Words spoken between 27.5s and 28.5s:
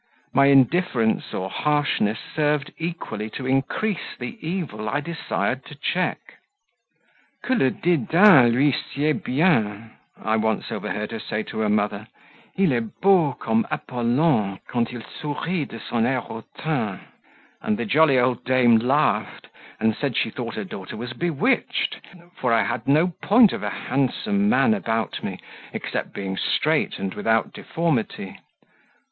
deformity.